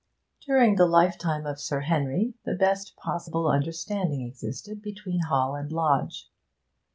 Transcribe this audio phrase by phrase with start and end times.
[0.43, 6.27] During the lifetime of Sir Henry the best possible understanding existed between Hall and lodge.